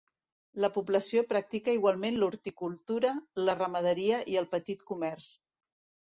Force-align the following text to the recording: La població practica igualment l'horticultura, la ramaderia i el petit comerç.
La 0.63 0.69
població 0.75 1.21
practica 1.33 1.75
igualment 1.75 2.17
l'horticultura, 2.23 3.11
la 3.49 3.55
ramaderia 3.59 4.23
i 4.33 4.39
el 4.41 4.49
petit 4.55 4.81
comerç. 4.93 5.29